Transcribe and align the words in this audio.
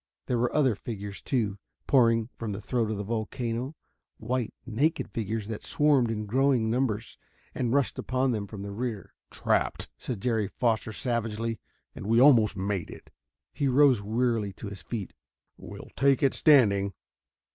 There 0.25 0.39
were 0.39 0.51
other 0.51 0.73
figures, 0.73 1.21
too, 1.21 1.59
pouring 1.85 2.29
from 2.35 2.53
the 2.53 2.59
throat 2.59 2.89
of 2.89 2.97
the 2.97 3.03
volcano 3.03 3.75
white, 4.17 4.51
naked 4.65 5.07
figures 5.11 5.47
that 5.47 5.61
swarmed 5.61 6.09
in 6.09 6.25
growing 6.25 6.71
numbers 6.71 7.19
and 7.53 7.71
rushed 7.71 7.99
across 7.99 8.03
upon 8.05 8.31
them 8.31 8.47
from 8.47 8.63
the 8.63 8.71
rear. 8.71 9.13
"Trapped," 9.29 9.89
said 9.99 10.19
Jerry 10.19 10.47
Foster 10.47 10.91
savagely, 10.91 11.59
"and 11.93 12.07
we 12.07 12.19
almost 12.19 12.57
made 12.57 12.89
it." 12.89 13.11
He 13.53 13.67
rose 13.67 14.01
wearily 14.01 14.53
to 14.53 14.69
his 14.69 14.81
feet. 14.81 15.13
"We'll 15.55 15.91
take 15.95 16.23
it 16.23 16.33
standing." 16.33 16.93